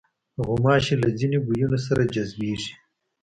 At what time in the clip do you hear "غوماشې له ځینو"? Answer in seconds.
0.45-1.37